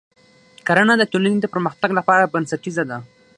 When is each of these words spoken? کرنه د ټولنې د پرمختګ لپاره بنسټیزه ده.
کرنه 0.67 0.93
د 0.97 1.03
ټولنې 1.11 1.39
د 1.41 1.47
پرمختګ 1.53 1.89
لپاره 1.99 2.29
بنسټیزه 2.33 2.83
ده. 2.89 2.97